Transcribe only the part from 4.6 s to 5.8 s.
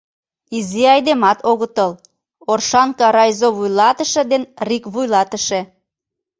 рик вуйлатыше.